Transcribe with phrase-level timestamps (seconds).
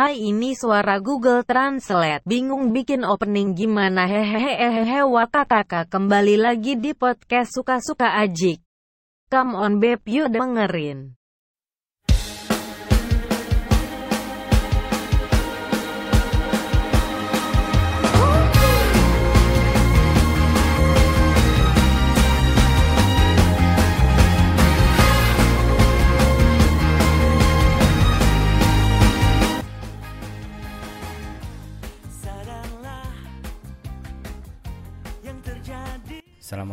[0.00, 2.24] Hai ini suara Google Translate.
[2.24, 8.64] Bingung bikin opening gimana hehehe wakakaka kembali lagi di podcast suka-suka ajik.
[9.28, 11.19] Come on babe yuk dengerin.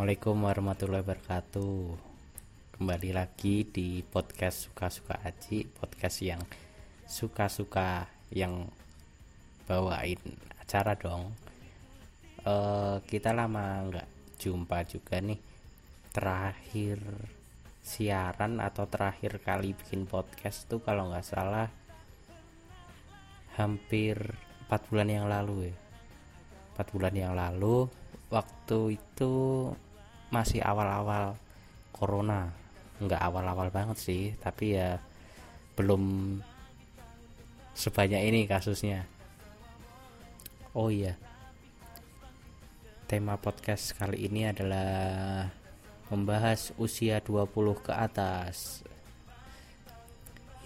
[0.08, 1.76] Assalamualaikum warahmatullahi wabarakatuh.
[2.80, 6.40] Kembali lagi di podcast Suka-Suka Aji Podcast yang
[7.04, 8.72] suka-suka yang
[9.68, 10.16] bawain
[10.64, 11.36] acara dong.
[12.48, 14.08] Uh, Kita lama nggak
[14.40, 15.44] jumpa juga nih.
[16.16, 17.04] Terakhir
[17.84, 21.68] siaran atau terakhir kali bikin podcast tuh kalau nggak salah
[23.60, 24.40] Hampir
[24.72, 25.76] 4 bulan yang lalu ya.
[26.80, 27.92] 4 bulan yang lalu
[28.32, 29.36] waktu itu
[30.30, 31.40] masih awal-awal
[31.96, 32.52] corona.
[32.98, 35.00] Nggak awal-awal banget sih tapi ya
[35.78, 36.04] belum
[37.78, 39.06] sebanyak ini kasusnya.
[40.74, 41.14] Oh iya.
[43.08, 45.48] Tema podcast kali ini adalah
[46.10, 48.84] membahas usia 20 ke atas.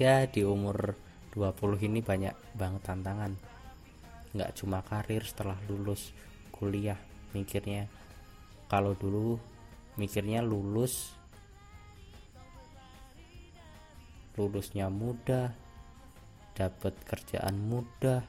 [0.02, 0.96] Ya di umur
[1.36, 3.36] 20 ini banyak banget tantangan.
[4.32, 6.16] Nggak cuma karir setelah lulus
[6.56, 6.98] kuliah
[7.36, 7.92] mikirnya.
[8.72, 9.51] Kalau dulu
[9.96, 11.16] mikirnya lulus.
[14.36, 15.52] Lulusnya mudah.
[16.56, 18.22] Dapat kerjaan mudah.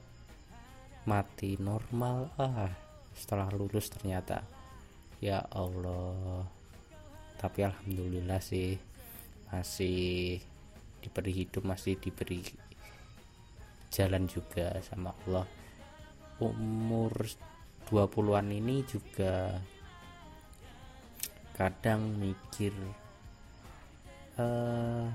[1.06, 2.30] Mati normal.
[2.38, 4.42] Ah setelah lulus ternyata.
[5.22, 6.42] Ya Allah.
[7.38, 8.74] Tapi alhamdulillah sih
[9.52, 10.38] masih
[11.02, 12.40] diberi hidup masih diberi
[13.92, 15.46] jalan juga sama Allah.
[16.42, 17.12] Umur
[17.86, 19.52] 20-an ini juga
[21.52, 22.72] kadang mikir
[24.40, 25.06] uh,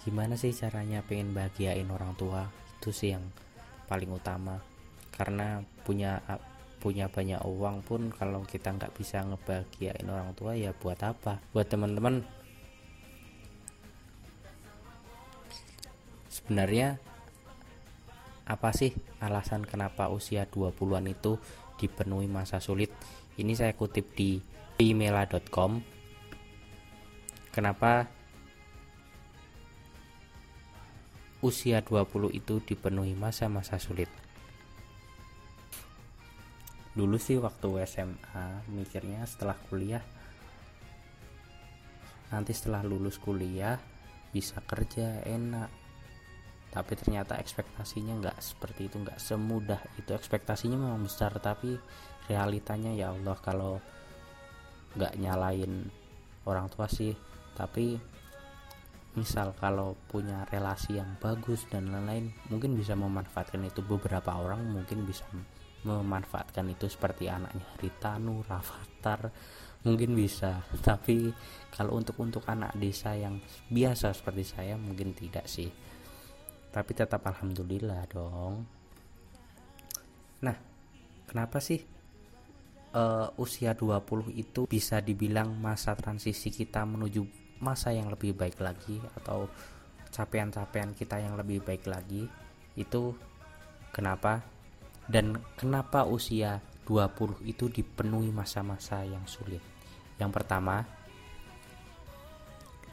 [0.00, 2.48] gimana sih caranya pengen bahagiain orang tua?
[2.80, 3.24] Itu sih yang
[3.84, 4.60] paling utama.
[5.12, 6.22] Karena punya
[6.80, 11.44] punya banyak uang pun kalau kita nggak bisa ngebahagiain orang tua ya buat apa?
[11.52, 12.24] Buat teman-teman.
[16.32, 16.96] Sebenarnya
[18.48, 18.90] apa sih
[19.22, 21.38] alasan kenapa usia 20-an itu
[21.80, 22.92] dipenuhi masa sulit?
[23.40, 24.36] Ini saya kutip di
[24.76, 25.80] email.com.
[27.48, 28.04] Kenapa
[31.40, 34.12] usia 20 itu dipenuhi masa-masa sulit?
[36.92, 40.04] Dulu sih waktu SMA mikirnya setelah kuliah
[42.30, 43.80] nanti setelah lulus kuliah
[44.30, 45.79] bisa kerja enak
[46.70, 50.14] tapi ternyata ekspektasinya nggak seperti itu nggak semudah itu.
[50.14, 51.74] Ekspektasinya memang besar tapi
[52.30, 53.82] realitanya ya Allah kalau
[54.94, 55.90] nggak nyalain
[56.46, 57.10] orang tua sih.
[57.58, 57.98] Tapi
[59.18, 63.82] misal kalau punya relasi yang bagus dan lain-lain mungkin bisa memanfaatkan itu.
[63.82, 65.26] Beberapa orang mungkin bisa
[65.82, 69.34] memanfaatkan itu seperti anaknya Ritanu, Rafathar
[69.82, 70.62] mungkin bisa.
[70.86, 71.34] Tapi
[71.74, 75.89] kalau untuk untuk anak desa yang biasa seperti saya mungkin tidak sih
[76.70, 78.62] tapi tetap alhamdulillah dong.
[80.42, 80.56] Nah
[81.26, 81.82] kenapa sih
[82.94, 87.26] uh, usia 20 itu bisa dibilang masa transisi kita menuju
[87.60, 89.50] masa yang lebih baik lagi atau
[90.10, 92.30] capaian-capaian kita yang lebih baik lagi?
[92.78, 93.18] Itu
[93.90, 94.42] kenapa?
[95.10, 99.62] Dan kenapa usia 20 itu dipenuhi masa-masa yang sulit?
[100.22, 100.86] Yang pertama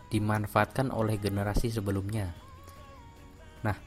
[0.07, 2.46] dimanfaatkan oleh generasi sebelumnya
[3.65, 3.77] Nah,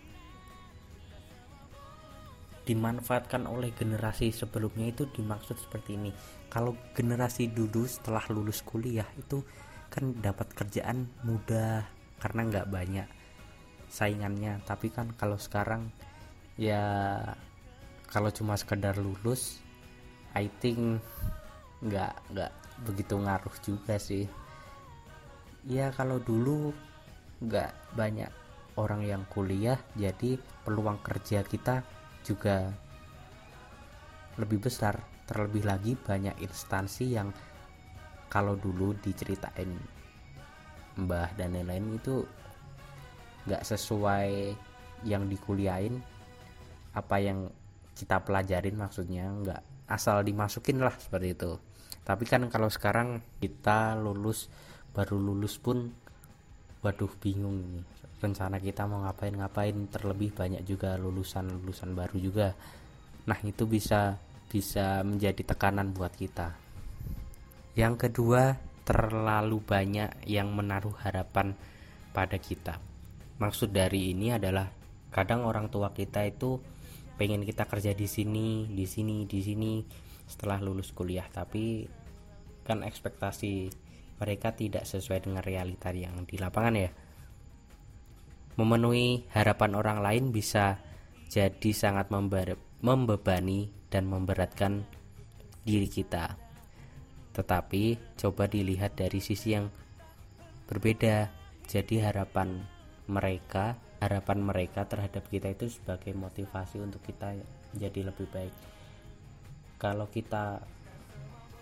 [2.70, 6.14] dimanfaatkan oleh generasi sebelumnya itu dimaksud seperti ini.
[6.46, 9.42] Kalau generasi dulu setelah lulus kuliah itu
[9.90, 11.82] kan dapat kerjaan mudah
[12.22, 13.08] karena nggak banyak
[13.90, 14.62] saingannya.
[14.62, 15.90] Tapi kan kalau sekarang
[16.54, 17.18] ya
[18.06, 19.58] kalau cuma sekedar lulus,
[20.38, 21.02] I think
[21.82, 22.52] nggak nggak
[22.86, 24.30] begitu ngaruh juga sih.
[25.66, 26.70] Ya kalau dulu
[27.42, 28.30] nggak banyak
[28.80, 31.84] orang yang kuliah jadi peluang kerja kita
[32.24, 32.72] juga
[34.40, 34.96] lebih besar
[35.28, 37.28] terlebih lagi banyak instansi yang
[38.32, 39.76] kalau dulu diceritain
[40.96, 42.24] mbah dan lain-lain itu
[43.46, 44.56] nggak sesuai
[45.04, 46.00] yang dikuliahin
[46.96, 47.48] apa yang
[47.94, 51.58] kita pelajarin maksudnya nggak asal dimasukin lah seperti itu.
[52.06, 54.48] Tapi kan kalau sekarang kita lulus
[54.94, 55.90] baru lulus pun
[56.80, 57.84] waduh bingung nih
[58.20, 62.48] rencana kita mau ngapain-ngapain terlebih banyak juga lulusan-lulusan baru juga.
[63.24, 66.52] Nah itu bisa bisa menjadi tekanan buat kita.
[67.72, 71.56] Yang kedua terlalu banyak yang menaruh harapan
[72.12, 72.76] pada kita.
[73.40, 74.68] Maksud dari ini adalah
[75.08, 76.60] kadang orang tua kita itu
[77.16, 79.72] pengen kita kerja di sini di sini di sini
[80.28, 81.24] setelah lulus kuliah.
[81.24, 81.88] Tapi
[82.68, 83.72] kan ekspektasi
[84.20, 86.90] mereka tidak sesuai dengan realita yang di lapangan ya
[88.60, 90.76] memenuhi harapan orang lain bisa
[91.32, 92.12] jadi sangat
[92.84, 94.84] membebani dan memberatkan
[95.64, 96.36] diri kita.
[97.32, 99.72] Tetapi coba dilihat dari sisi yang
[100.68, 101.32] berbeda.
[101.70, 102.66] Jadi harapan
[103.06, 107.38] mereka, harapan mereka terhadap kita itu sebagai motivasi untuk kita
[107.78, 108.54] jadi lebih baik.
[109.78, 110.66] Kalau kita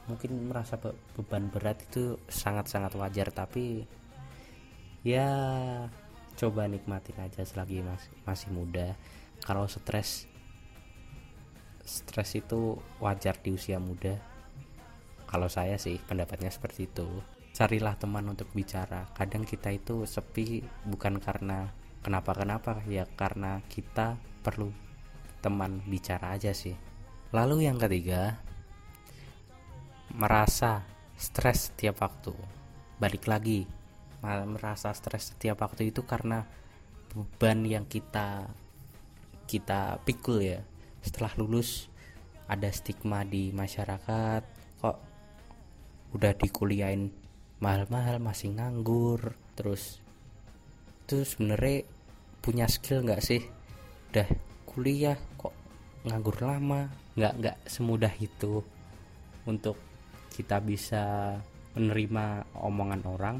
[0.08, 0.80] mungkin merasa
[1.14, 3.84] beban berat itu sangat-sangat wajar tapi
[5.04, 5.28] ya
[6.38, 8.96] coba nikmatin aja selagi masih masih muda.
[9.44, 10.26] Kalau stres
[11.84, 14.18] stres itu wajar di usia muda.
[15.28, 17.08] Kalau saya sih pendapatnya seperti itu.
[17.52, 19.10] Carilah teman untuk bicara.
[19.12, 21.68] Kadang kita itu sepi bukan karena
[22.06, 24.16] kenapa-kenapa ya karena kita
[24.46, 24.70] perlu
[25.42, 26.78] teman bicara aja sih.
[27.34, 28.40] Lalu yang ketiga
[30.14, 30.86] merasa
[31.18, 32.32] stres setiap waktu.
[32.96, 33.66] Balik lagi
[34.22, 36.42] merasa stres setiap waktu itu karena
[37.14, 38.48] beban yang kita
[39.48, 40.60] kita pikul ya.
[41.02, 41.88] Setelah lulus
[42.48, 44.42] ada stigma di masyarakat
[44.80, 44.98] kok
[46.16, 47.12] udah dikuliahin
[47.60, 50.00] mahal-mahal masih nganggur terus
[51.04, 51.84] itu sebenarnya
[52.40, 53.42] punya skill nggak sih?
[54.12, 54.28] Udah
[54.64, 55.52] kuliah kok
[56.04, 56.88] nganggur lama?
[57.16, 58.60] Nggak nggak semudah itu
[59.48, 59.87] untuk
[60.38, 61.34] kita bisa
[61.74, 63.36] menerima omongan orang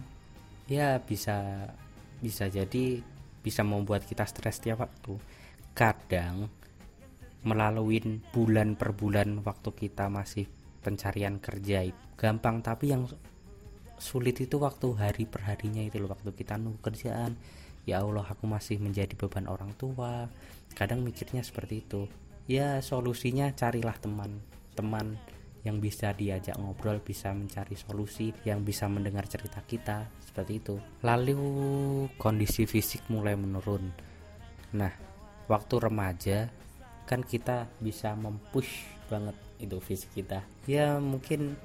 [0.66, 1.70] ya bisa
[2.18, 2.98] bisa jadi
[3.38, 5.16] bisa membuat kita stres tiap waktu.
[5.72, 6.50] Kadang
[7.46, 8.02] melalui
[8.34, 10.50] bulan per bulan waktu kita masih
[10.82, 11.86] pencarian kerja
[12.18, 13.06] gampang tapi yang
[13.98, 17.38] sulit itu waktu hari per harinya itu loh waktu kita nunggu kerjaan.
[17.88, 20.28] Ya Allah aku masih menjadi beban orang tua.
[20.76, 22.04] Kadang mikirnya seperti itu.
[22.44, 24.44] Ya solusinya carilah teman.
[24.76, 25.16] Teman
[25.66, 30.76] yang bisa diajak ngobrol, bisa mencari solusi, yang bisa mendengar cerita kita, seperti itu.
[31.02, 31.38] Lalu
[32.14, 33.90] kondisi fisik mulai menurun.
[34.76, 34.92] Nah,
[35.50, 36.46] waktu remaja
[37.08, 40.44] kan kita bisa mempush banget itu fisik kita.
[40.68, 41.56] Ya mungkin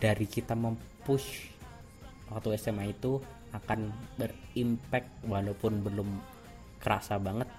[0.00, 1.52] dari kita mempush
[2.32, 3.20] waktu SMA itu
[3.52, 6.08] akan berimpact walaupun belum
[6.80, 7.50] kerasa banget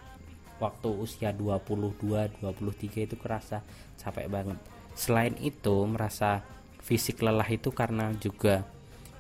[0.58, 3.62] waktu usia 22 23 itu kerasa
[3.98, 4.58] capek banget
[5.02, 6.46] Selain itu, merasa
[6.78, 8.70] fisik lelah itu karena juga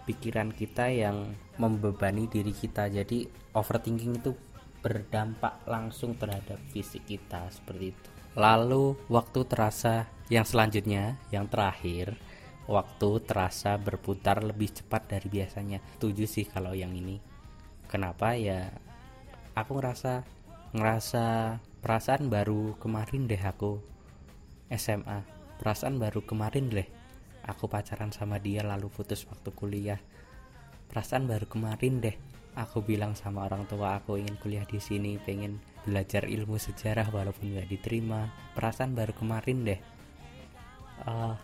[0.06, 2.86] pikiran kita yang membebani diri kita.
[2.86, 3.25] Jadi,
[3.57, 4.38] overthinking itu
[4.86, 8.10] berdampak langsung terhadap fisik kita seperti itu.
[8.38, 12.13] Lalu, waktu terasa yang selanjutnya, yang terakhir,
[12.69, 15.81] waktu terasa berputar lebih cepat dari biasanya.
[15.98, 17.18] Tujuh sih kalau yang ini.
[17.89, 18.69] Kenapa ya?
[19.57, 20.22] Aku ngerasa
[20.77, 23.81] ngerasa perasaan baru kemarin deh aku
[24.72, 26.90] SMA Perasaan baru kemarin deh
[27.46, 30.02] aku pacaran sama dia lalu putus waktu kuliah.
[30.90, 32.18] Perasaan baru kemarin deh
[32.58, 37.54] aku bilang sama orang tua aku ingin kuliah di sini, pengen belajar ilmu sejarah walaupun
[37.54, 38.34] nggak diterima.
[38.58, 39.77] Perasaan baru kemarin deh
[41.06, 41.38] uh,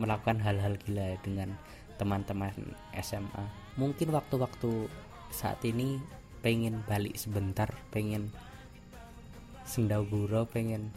[0.00, 1.52] melakukan hal-hal gila dengan
[2.00, 2.56] teman-teman
[3.04, 3.44] SMA.
[3.76, 4.88] Mungkin waktu-waktu
[5.28, 6.00] saat ini
[6.40, 8.32] pengen balik sebentar, pengen
[9.68, 10.88] sendau guro, pengen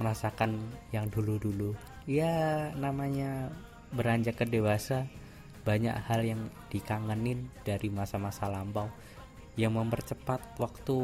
[0.00, 0.56] merasakan
[0.88, 3.48] yang dulu-dulu ya namanya
[3.94, 5.08] beranjak ke dewasa
[5.64, 8.92] banyak hal yang dikangenin dari masa-masa lampau
[9.54, 10.96] yang mempercepat waktu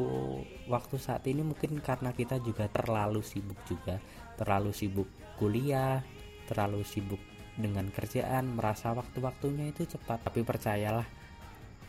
[0.66, 4.02] waktu saat ini mungkin karena kita juga terlalu sibuk juga.
[4.36, 5.08] Terlalu sibuk
[5.40, 6.04] kuliah
[6.44, 7.22] terlalu sibuk
[7.54, 10.26] dengan kerjaan merasa waktu-waktunya itu cepat.
[10.26, 11.06] Tapi percayalah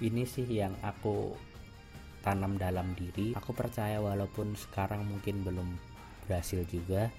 [0.05, 1.33] ini sih yang aku
[2.21, 3.33] tanam dalam diri.
[3.33, 5.65] Aku percaya walaupun sekarang mungkin belum
[6.29, 7.09] berhasil juga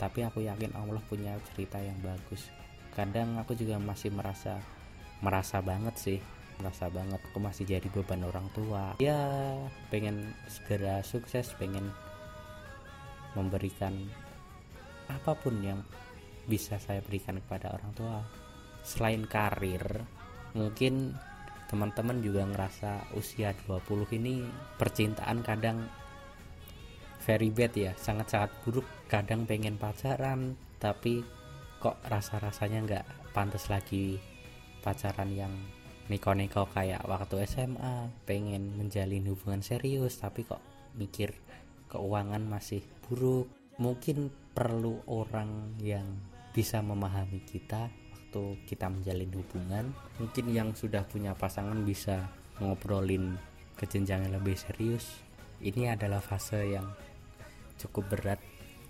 [0.00, 2.48] tapi aku yakin Allah punya cerita yang bagus.
[2.96, 4.56] Kadang aku juga masih merasa
[5.20, 6.18] merasa banget sih
[6.60, 8.96] merasa banget aku masih jadi beban orang tua.
[9.00, 9.56] Ya
[9.88, 11.88] pengen segera sukses pengen
[13.32, 13.96] memberikan
[15.08, 15.80] apa pun yang
[16.44, 18.16] bisa saya berikan kepada orang tua.
[18.84, 20.04] Selain karir
[20.52, 21.16] mungkin
[21.72, 24.42] teman-teman juga ngerasa usia 20 ini
[24.76, 25.86] percintaan kadang
[27.24, 28.86] very bad ya sangat-sangat buruk.
[29.06, 31.24] Kadang pengen pacaran tapi
[31.80, 34.20] kok rasa-rasanya nggak pantas lagi
[34.80, 35.52] pacaran yang
[36.08, 40.60] niko-niko kayak waktu SMA pengen menjalin hubungan serius tapi kok
[40.98, 41.32] mikir
[41.90, 43.48] keuangan masih buruk.
[43.80, 46.04] Mungkin perlu orang yang
[46.52, 47.88] bisa memahami kita
[48.30, 49.84] waktu kita menjalin hubungan.
[50.22, 52.30] Mungkin yang sudah punya pasangan bisa
[52.62, 53.34] ngobrolin
[53.74, 55.18] ke yang lebih serius.
[55.58, 56.86] Ini adalah fase yang
[57.80, 58.40] cukup berat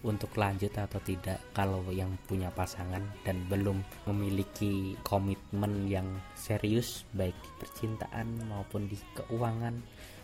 [0.00, 7.36] untuk lanjut atau tidak kalau yang punya pasangan dan belum memiliki komitmen yang serius baik
[7.36, 9.76] di percintaan maupun di keuangan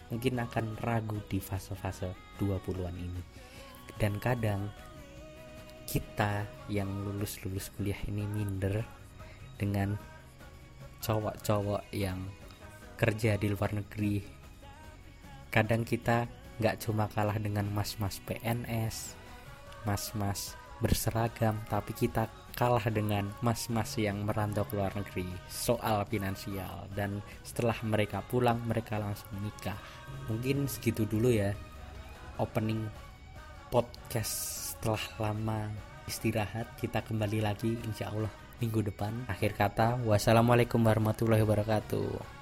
[0.09, 3.23] mungkin akan ragu di fase-fase 20-an ini.
[3.97, 4.71] Dan kadang
[5.87, 8.83] kita yang lulus-lulus kuliah ini minder
[9.61, 9.95] dengan
[11.05, 12.19] cowok-cowok yang
[12.97, 14.25] kerja di luar negeri.
[15.53, 16.27] Kadang kita
[16.57, 19.17] nggak cuma kalah dengan mas-mas PNS
[19.87, 26.89] mas-mas berseragam tapi kita kalah dengan mas-mas yang merantau ke luar negeri soal finansial.
[26.97, 29.77] Dan setelah mereka pulang mereka langsung nikah.
[30.33, 31.53] Mungkin segitu dulu ya
[32.41, 32.89] opening
[33.69, 35.69] podcast setelah lama
[36.09, 36.81] istirahat.
[36.81, 39.29] Kita kembali lagi insya Allah minggu depan.
[39.29, 42.36] Akhir kata wassalamualaikum warahmatullahi wabarakatuh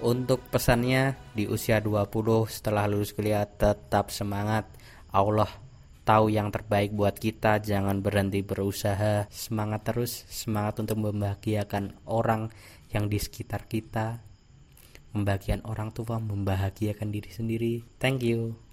[0.00, 4.66] untuk pesannya di usia 20 setelah lulus kuliah tetap semangat.
[5.10, 5.48] Allah
[6.08, 12.48] tahu yang terbaik buat kita, jangan berhenti berusaha, semangat terus, semangat untuk membahagiakan orang
[12.88, 14.24] yang di sekitar kita,
[15.12, 17.74] membahagiakan orang tua, membahagiakan diri sendiri.
[18.00, 18.67] Thank you.